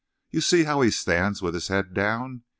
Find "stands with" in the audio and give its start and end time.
0.89-1.53